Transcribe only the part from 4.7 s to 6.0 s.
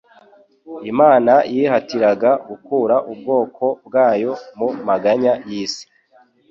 maganya y'isi